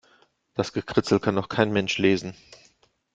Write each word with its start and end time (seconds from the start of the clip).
Das 0.55 0.73
Gekritzel 0.73 1.19
kann 1.19 1.35
doch 1.35 1.47
kein 1.47 1.71
Mensch 1.71 1.99
lesen. 1.99 2.35